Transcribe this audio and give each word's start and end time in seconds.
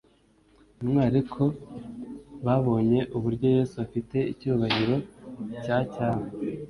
b'intwari 0.79 1.07
ariko 1.11 1.41
babonye 2.45 2.99
uburyo 3.17 3.47
Yesu 3.55 3.75
afite 3.85 4.17
icyubahiro 4.31 4.95
cya 5.63 5.77
cyami, 5.93 6.27